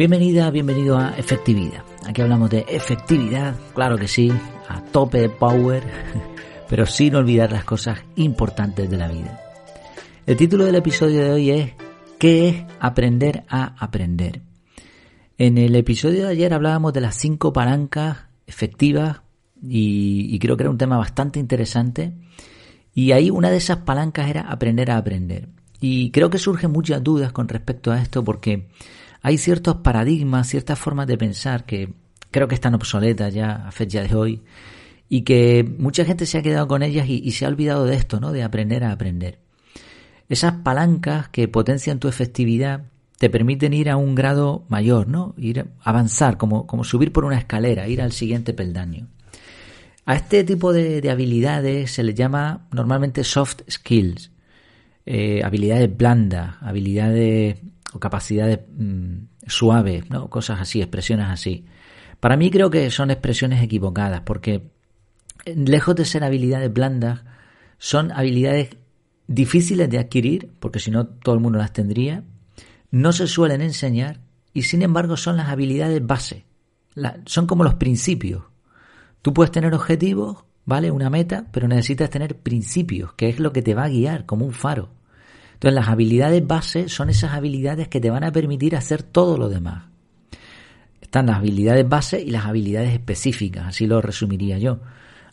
[0.00, 1.84] Bienvenida, bienvenido a Efectividad.
[2.06, 4.32] Aquí hablamos de efectividad, claro que sí,
[4.66, 5.82] a tope de power,
[6.70, 9.38] pero sin olvidar las cosas importantes de la vida.
[10.24, 11.72] El título del episodio de hoy es
[12.18, 14.40] ¿Qué es aprender a aprender?
[15.36, 19.20] En el episodio de ayer hablábamos de las cinco palancas efectivas
[19.62, 22.14] y, creo que era un tema bastante interesante.
[22.94, 25.50] Y ahí una de esas palancas era aprender a aprender.
[25.78, 28.66] Y creo que surgen muchas dudas con respecto a esto porque
[29.22, 31.92] hay ciertos paradigmas, ciertas formas de pensar que
[32.30, 34.42] creo que están obsoletas ya a fecha de hoy
[35.08, 38.20] y que mucha gente se ha quedado con ellas y, se ha olvidado de esto,
[38.20, 38.32] ¿no?
[38.32, 39.40] De aprender a aprender.
[40.28, 42.84] Esas palancas que potencian tu efectividad
[43.18, 45.34] te permiten ir a un grado mayor, ¿no?
[45.36, 49.08] Ir avanzar, como, como subir por una escalera, ir al siguiente peldaño.
[50.06, 54.30] A este tipo de, habilidades se les llama normalmente soft skills,
[55.06, 57.56] eh, habilidades blandas, habilidades
[57.92, 60.28] o capacidades mm, suaves, ¿no?
[60.30, 61.64] cosas así, expresiones así.
[62.20, 64.70] Para mí creo que son expresiones equivocadas, porque
[65.44, 67.22] eh, lejos de ser habilidades blandas,
[67.78, 68.76] son habilidades
[69.26, 72.24] difíciles de adquirir, porque si no todo el mundo las tendría,
[72.90, 74.20] no se suelen enseñar
[74.52, 76.44] y sin embargo son las habilidades base,
[77.26, 78.44] son como los principios.
[79.22, 80.90] Tú puedes tener objetivos, ¿vale?
[80.90, 84.44] Una meta, pero necesitas tener principios, que es lo que te va a guiar como
[84.44, 84.90] un faro.
[85.60, 89.50] Entonces las habilidades base son esas habilidades que te van a permitir hacer todo lo
[89.50, 89.84] demás.
[91.02, 94.80] Están las habilidades base y las habilidades específicas, así lo resumiría yo.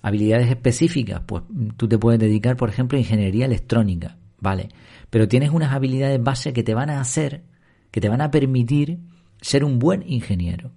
[0.02, 1.44] Habilidades específicas, pues
[1.78, 4.67] tú te puedes dedicar, por ejemplo, a ingeniería electrónica, ¿vale?
[5.09, 7.44] Pero tienes unas habilidades base que te van a hacer,
[7.89, 9.00] que te van a permitir
[9.39, 10.72] ser un buen ingeniero.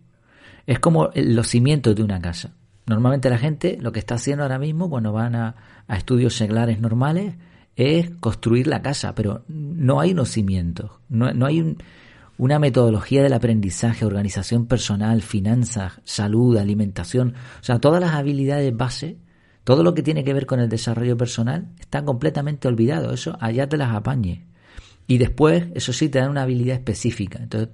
[0.65, 2.55] Es como los cimientos de una casa.
[2.87, 5.57] Normalmente la gente lo que está haciendo ahora mismo cuando van a,
[5.89, 7.35] estudios seglares normales
[7.81, 11.77] es construir la casa, pero no hay unos cimientos, no, no hay
[12.39, 19.19] una metodología del aprendizaje, organización personal, finanzas, salud, alimentación, o sea, todas las habilidades base,
[19.65, 23.69] todo lo que tiene que ver con el desarrollo personal está completamente olvidado, eso allá
[23.69, 24.47] te las apañe.
[25.07, 27.41] Y después, eso sí, te dan una habilidad específica.
[27.43, 27.71] Entonces,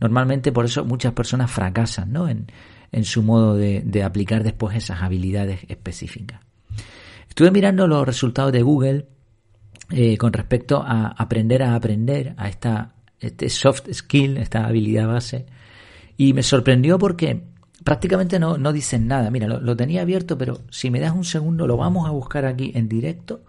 [0.00, 2.28] normalmente por eso muchas personas fracasan, ¿no?
[2.28, 2.46] En,
[2.92, 6.40] en su modo de, de aplicar después esas habilidades específicas.
[7.28, 9.08] Estuve mirando los resultados de Google
[9.90, 15.46] eh, con respecto a aprender a aprender, a esta este soft skill, esta habilidad base.
[16.16, 17.42] Y me sorprendió porque
[17.82, 19.30] prácticamente no, no dicen nada.
[19.30, 22.72] Mira, lo, tenía abierto, pero si me das un segundo, lo vamos a buscar aquí
[22.74, 23.42] en directo.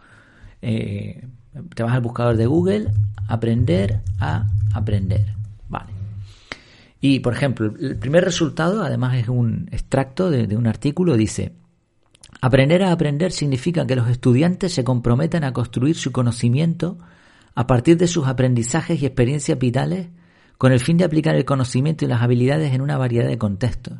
[0.61, 1.27] Eh,
[1.73, 2.91] te vas al buscador de Google,
[3.27, 5.25] aprender a aprender.
[5.69, 5.91] Vale.
[7.01, 11.53] Y, por ejemplo, el primer resultado, además es un extracto de, de un artículo, dice,
[12.45, 16.99] aprender a aprender significa que los estudiantes se comprometan a construir su conocimiento
[17.55, 20.09] a partir de sus aprendizajes y experiencias vitales
[20.59, 23.97] con el fin de aplicar el conocimiento y las habilidades en una variedad de contextos.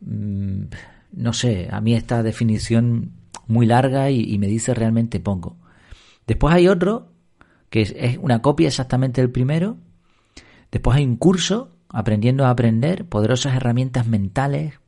[0.00, 0.64] Mm,
[1.12, 3.12] no sé, a mí esta definición
[3.46, 5.56] muy larga y, me dice realmente poco.
[6.26, 7.12] Después hay otro,
[7.68, 9.76] que es, una copia exactamente del primero.
[10.72, 14.80] Después hay un curso, aprendiendo a aprender, poderosas herramientas mentales.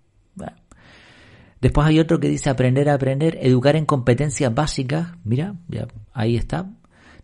[1.62, 5.12] Después hay otro que dice aprender a aprender, educar en competencias básicas.
[5.22, 6.68] Mira, ya, ahí está.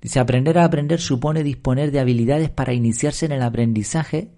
[0.00, 4.30] Dice aprender a aprender supone disponer de habilidades para iniciarse en el aprendizaje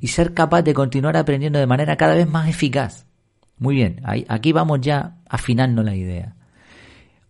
[0.00, 3.06] y ser capaz de continuar aprendiendo de manera cada vez más eficaz.
[3.56, 6.34] Muy bien, aquí vamos ya afinando la idea.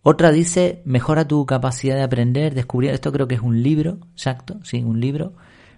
[0.01, 4.59] Otra dice, mejora tu capacidad de aprender, descubrir, esto creo que es un libro, exacto,
[4.63, 5.33] sí, un libro.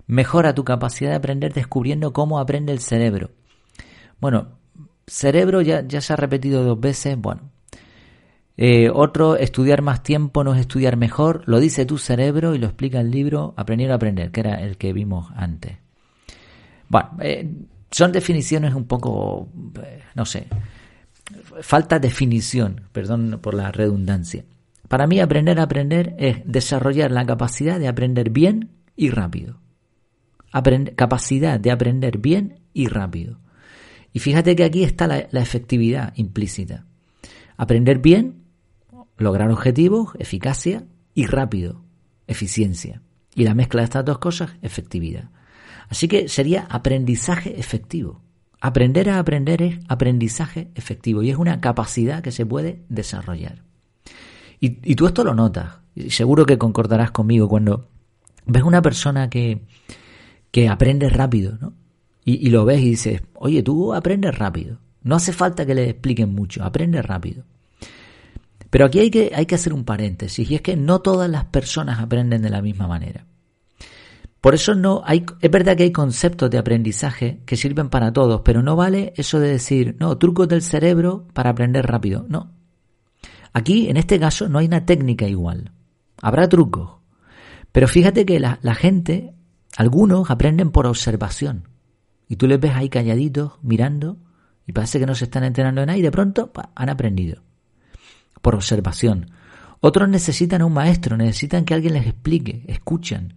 [0.07, 3.31] Mejora tu capacidad de aprender descubriendo cómo aprende el cerebro.
[4.21, 4.59] Bueno,
[5.09, 7.52] cerebro ya, ya se ha repetido dos veces, bueno.
[8.62, 12.68] Eh, otro, estudiar más tiempo no es estudiar mejor, lo dice tu cerebro y lo
[12.68, 15.78] explica el libro Aprender a aprender, que era el que vimos antes.
[16.90, 17.50] Bueno, eh,
[17.90, 19.48] son definiciones un poco,
[19.81, 20.48] eh, no sé,
[21.62, 24.44] falta definición, perdón por la redundancia.
[24.89, 29.62] Para mí aprender a aprender es desarrollar la capacidad de aprender bien y rápido.
[30.95, 33.38] capacidad de aprender bien y rápido.
[34.13, 36.85] Y fíjate que aquí está la, efectividad implícita.
[37.57, 38.44] Aprender bien,
[39.17, 41.83] lograr objetivos, eficacia y rápido,
[42.27, 43.01] eficiencia.
[43.35, 45.29] Y la mezcla de estas dos cosas, efectividad.
[45.89, 48.21] Así que sería aprendizaje efectivo.
[48.61, 53.63] Aprender a aprender es aprendizaje efectivo y es una capacidad que se puede desarrollar.
[54.59, 57.88] Y, tú esto lo notas, y seguro que concordarás conmigo cuando
[58.45, 59.61] ves una persona que,
[60.51, 61.73] que aprende rápido, ¿no?
[62.31, 64.78] Y, lo ves y dices, oye, tú aprendes rápido.
[65.02, 67.44] No hace falta que le expliquen mucho, aprende rápido.
[68.70, 71.46] Pero aquí hay que, hay que hacer un paréntesis, y es que no todas las
[71.46, 73.26] personas aprenden de la misma manera.
[74.42, 78.42] Por eso no hay, es verdad que hay conceptos de aprendizaje que sirven para todos,
[78.46, 82.28] pero no vale eso de decir, no, trucos del cerebro para aprender rápido.
[82.30, 82.52] No.
[83.54, 85.72] Aquí, en este caso, no hay una técnica igual.
[86.22, 87.00] Habrá trucos.
[87.72, 89.34] Pero fíjate que la gente,
[89.76, 91.68] algunos aprenden por observación.
[92.30, 94.18] Y tú les ves ahí calladitos, mirando,
[94.68, 97.42] y parece que no se están enterando de nada, y de pronto han aprendido.
[98.42, 99.31] Por observación.
[99.81, 103.34] Otros necesitan a un maestro, necesitan que alguien les explique, escuchan.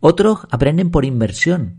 [0.00, 1.76] Otros aprenden por inversión.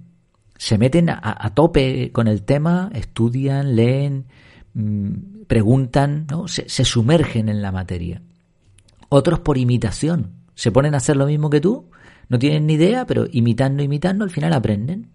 [0.58, 4.28] Se meten a, tope con el tema, estudian, leen,
[4.74, 6.48] mm, preguntan, ¿no?
[6.48, 8.22] Se, se sumergen en la materia.
[9.10, 10.36] Otros por imitación.
[10.56, 11.90] Se ponen a hacer lo mismo que tú,
[12.30, 15.10] no tienen ni idea, pero imitando, imitando, al final aprenden.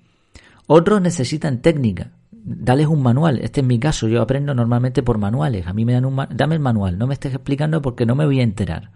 [0.67, 2.13] Otros necesitan técnica.
[2.31, 3.39] Dales un manual.
[3.41, 4.09] Este es mi caso.
[4.09, 5.67] Yo aprendo normalmente por manuales.
[5.67, 6.99] A mí me dan un dame el manual.
[6.99, 8.93] No me estés explicando porque no me voy a enterar.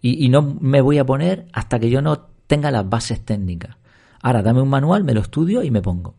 [0.00, 3.76] Y, y no me voy a poner hasta que yo no tenga las bases técnicas.
[4.22, 6.14] Ahora, dame un manual, me lo estudio y me pongo.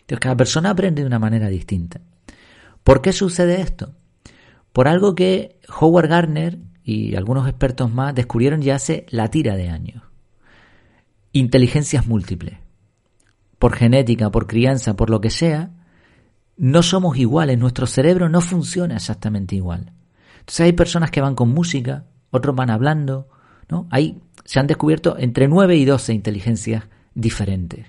[0.00, 2.00] Entonces, cada persona aprende de una manera distinta.
[2.82, 3.94] ¿Por qué sucede esto?
[4.72, 9.70] Por algo que Howard Gardner y algunos expertos más descubrieron ya hace la tira de
[9.70, 10.02] años.
[11.32, 12.58] Inteligencias múltiples.
[13.64, 15.70] Por genética, por crianza, por lo que sea,
[16.58, 19.94] no somos iguales, nuestro cerebro no funciona exactamente igual.
[20.40, 23.26] Entonces hay personas que van con música, otros van hablando,
[23.70, 23.86] ¿no?
[23.90, 26.84] Hay se han descubierto entre 9 y 12 inteligencias
[27.14, 27.86] diferentes.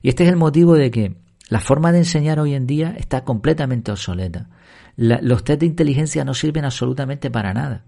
[0.00, 1.16] Y este es el motivo de que
[1.50, 4.48] la forma de enseñar hoy en día está completamente obsoleta.
[4.96, 7.84] los test de inteligencia no sirven absolutamente para nada.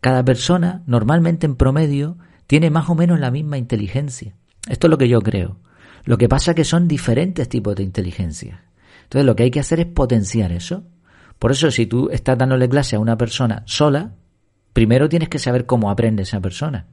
[0.00, 2.16] Cada persona, normalmente en promedio,
[2.46, 4.36] tiene más o menos la misma inteligencia.
[4.68, 5.65] Esto es lo que yo creo.
[6.06, 8.62] Lo que pasa es que son diferentes tipos de inteligencia.
[9.02, 10.84] Entonces lo que hay que hacer es potenciar eso.
[11.38, 14.14] Por eso si tú estás dándole clase a una persona sola,
[14.72, 16.86] primero tienes que saber cómo aprende esa persona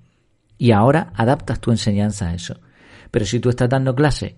[0.57, 2.59] y ahora adaptas tu enseñanza a eso.
[3.11, 4.35] Pero si tú estás dando clase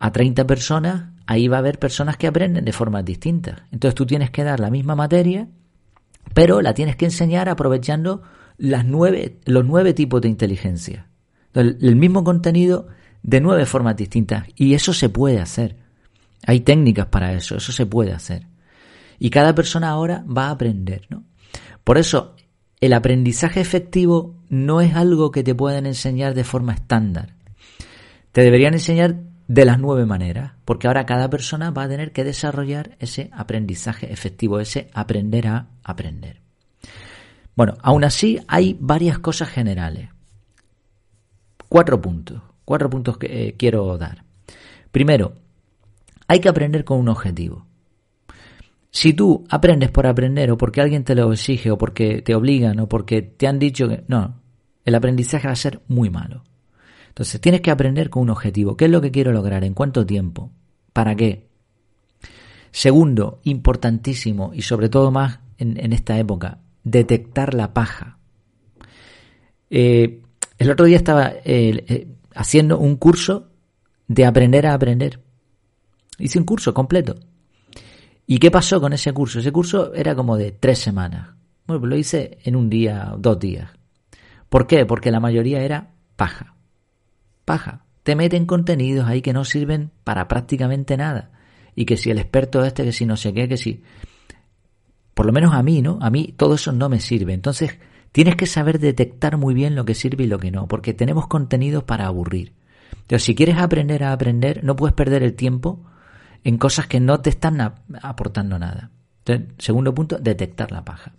[0.00, 3.62] a 30 personas, ahí va a haber personas que aprenden de formas distintas.
[3.70, 5.48] Entonces tú tienes que dar la misma materia,
[6.34, 8.22] pero la tienes que enseñar aprovechando
[8.58, 11.06] las nueve, los nueve tipos de inteligencia.
[11.54, 12.88] el mismo contenido
[13.26, 14.44] de nueve formas distintas.
[14.54, 15.76] Y eso se puede hacer.
[16.46, 18.46] Hay técnicas para eso, eso se puede hacer.
[19.18, 21.24] Y cada persona ahora va a aprender, ¿no?
[21.82, 22.36] Por eso,
[22.80, 27.34] el aprendizaje efectivo no es algo que te pueden enseñar de forma estándar.
[28.30, 29.16] Te deberían enseñar
[29.48, 34.12] de las nueve maneras, porque ahora cada persona va a tener que desarrollar ese aprendizaje
[34.12, 36.40] efectivo, ese aprender a aprender.
[37.56, 40.10] Bueno, aún así hay varias cosas generales.
[41.68, 44.24] Cuatro puntos, cuatro puntos que eh, quiero dar.
[44.92, 45.32] Primero,
[46.28, 47.64] hay que aprender con un objetivo.
[48.90, 52.80] Si tú aprendes por aprender o porque alguien te lo exige o porque te obligan
[52.80, 54.40] o porque te han dicho que no,
[54.84, 56.44] el aprendizaje va a ser muy malo.
[57.08, 58.76] Entonces tienes que aprender con un objetivo.
[58.76, 59.64] ¿Qué es lo que quiero lograr?
[59.64, 60.50] ¿En cuánto tiempo?
[60.92, 61.46] ¿Para qué?
[62.70, 68.18] Segundo, importantísimo y sobre todo más en, esta época, detectar la paja.
[69.70, 70.22] Eh,
[70.58, 73.50] el otro día estaba eh, haciendo un curso
[74.06, 75.20] de aprender a aprender.
[76.18, 77.16] Hice un curso completo
[78.26, 79.38] ¿Y qué pasó con ese curso?
[79.38, 81.30] Ese curso era como de tres semanas.
[81.66, 83.70] Bueno, pues lo hice en un día, dos días.
[84.48, 84.84] ¿Por qué?
[84.84, 86.56] Porque la mayoría era paja.
[87.44, 87.84] Paja.
[88.02, 91.30] Te meten contenidos ahí que no sirven para prácticamente nada.
[91.76, 93.82] Y que si el experto este, que si no sé qué, que si...
[95.14, 95.98] Por lo menos a mí, ¿no?
[96.00, 97.32] A mí todo eso no me sirve.
[97.32, 97.78] Entonces,
[98.16, 101.26] tienes que saber detectar muy bien lo que sirve y lo que no, porque tenemos
[101.26, 102.54] contenidos para aburrir.
[102.92, 105.84] Entonces, si quieres aprender a aprender, no puedes perder el tiempo
[106.42, 107.60] en cosas que no te están
[108.00, 108.90] aportando nada.
[109.58, 111.12] segundo punto, detectar la paja.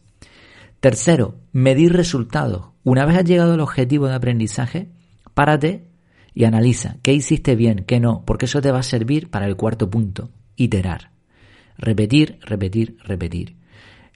[0.79, 2.69] Tercero, medir resultados.
[2.83, 4.89] Una vez has llegado al objetivo de aprendizaje,
[5.35, 5.91] párate
[6.33, 9.55] y analiza qué hiciste bien, qué no, porque eso te va a servir para el
[9.55, 11.11] cuarto punto, iterar.
[11.77, 13.55] Repetir, repetir, repetir.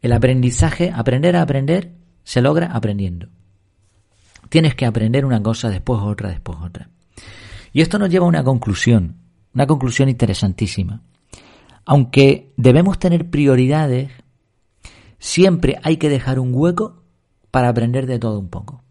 [0.01, 3.27] El aprendizaje, aprender a aprender, se logra aprendiendo.
[4.49, 6.89] Tienes que aprender una cosa, después otra, después otra.
[7.73, 9.17] Y esto nos lleva a una conclusión.
[9.53, 11.01] Una conclusión interesantísima.
[11.85, 14.11] Aunque debemos tener prioridades,
[15.19, 17.03] siempre hay que dejar un hueco
[17.49, 18.83] para aprender de todo un poco.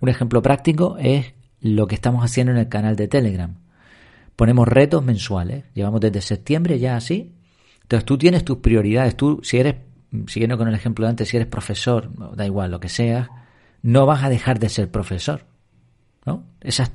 [0.00, 3.54] Un ejemplo práctico es lo que estamos haciendo en el canal de Telegram.
[4.36, 7.34] Ponemos retos mensuales, llevamos desde septiembre ya así.
[7.82, 9.76] Entonces tú tienes tus prioridades, tú si eres,
[10.26, 13.28] siguiendo con el ejemplo de antes, si eres profesor, da igual lo que seas,
[13.82, 15.44] no vas a dejar de ser profesor.
[16.24, 16.44] ¿no?
[16.60, 16.90] Esa,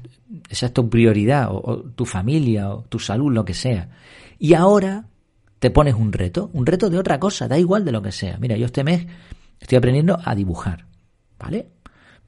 [0.50, 3.90] es tu prioridad, o, tu familia, o tu salud, lo que sea.
[4.40, 5.06] Y ahora
[5.60, 8.38] te pones un reto, un reto de otra cosa, da igual de lo que sea.
[8.40, 9.06] Mira, yo este mes
[9.60, 10.86] estoy aprendiendo a dibujar,
[11.40, 11.70] ¿vale?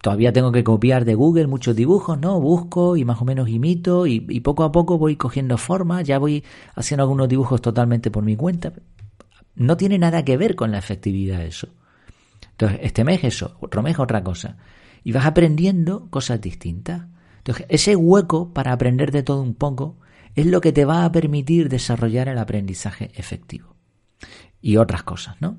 [0.03, 2.37] todavía tengo que copiar de Google muchos dibujos, ¿no?
[2.41, 6.19] Busco y más o menos imito y, y poco a poco voy cogiendo forma, ya
[6.19, 6.43] voy
[6.75, 8.73] haciendo algunos dibujos totalmente por mi cuenta.
[9.55, 11.69] No tiene nada que ver con la efectividad eso.
[12.51, 14.57] Entonces, este mes eso, otro mes otra cosa.
[15.03, 17.03] Y vas aprendiendo cosas distintas.
[17.37, 19.97] Entonces, ese hueco para aprender de todo un poco
[20.35, 23.75] es lo que te va a permitir desarrollar el aprendizaje efectivo.
[24.61, 25.57] Y otras cosas, ¿no?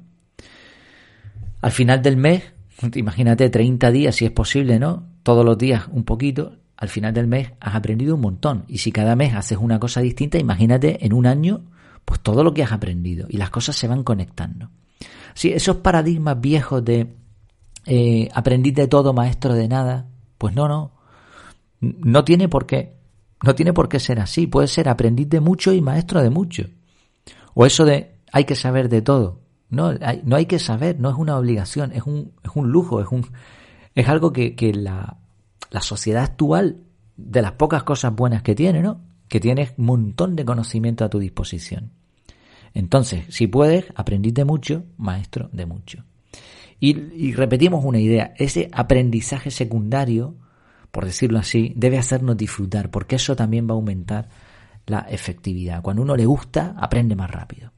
[1.61, 2.43] Al final del mes,
[2.95, 5.09] imagínate 30 días si es posible, ¿no?
[5.23, 8.65] Todos los días un poquito, al final del mes has aprendido un montón.
[8.69, 11.63] Y si cada mes haces una cosa distinta, imagínate en un año,
[12.05, 13.27] pues todo lo que has aprendido.
[13.29, 14.71] Y las cosas se van conectando.
[15.35, 17.15] Sí, esos paradigmas viejos de
[17.87, 20.07] eh, aprendí de todo, maestro de nada,
[20.39, 20.93] pues no, no.
[21.81, 22.97] No tiene por qué.
[23.43, 24.47] No tiene por qué ser así.
[24.47, 26.65] Puede ser aprendiz de mucho y maestro de mucho.
[27.55, 29.41] O eso de hay que saber de todo.
[29.71, 33.01] No, hay, no hay que saber, no es una obligación, es un, es un lujo,
[33.01, 33.27] es, un,
[33.95, 35.17] es algo que, que la,
[35.71, 36.79] la sociedad actual,
[37.17, 39.01] de las pocas cosas buenas que tiene, ¿no?
[39.29, 41.91] Que tienes un montón de conocimiento a tu disposición.
[42.75, 46.05] Entonces, si puedes, aprendís de mucho, maestro de mucho.
[46.81, 50.35] Y, y, repetimos una idea, ese aprendizaje secundario,
[50.91, 54.29] por decirlo así, debe hacernos disfrutar, porque eso también va a aumentar
[54.87, 55.83] la efectividad.
[55.83, 57.73] Cuando uno le gusta, aprende más rápido.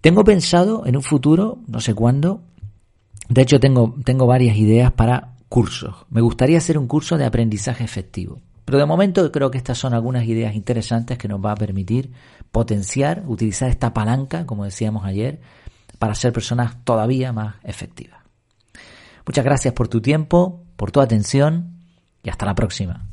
[0.00, 2.42] Tengo pensado en un futuro, no sé cuándo,
[3.28, 5.94] de hecho tengo, tengo varias ideas para cursos.
[6.10, 8.40] Me gustaría hacer un curso de aprendizaje efectivo.
[8.64, 12.12] Pero de momento creo que estas son algunas ideas interesantes que nos va a permitir
[12.50, 15.40] potenciar, utilizar esta palanca, como decíamos ayer,
[15.98, 18.20] para ser personas todavía más efectivas.
[19.26, 21.80] Muchas gracias por tu tiempo, por tu atención
[22.22, 23.06] y hasta la próxima.